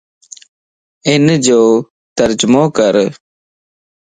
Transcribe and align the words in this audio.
انَ 1.11 1.25
جو 1.45 1.61
ترجمو 2.17 2.63
ڪَر 2.77 2.95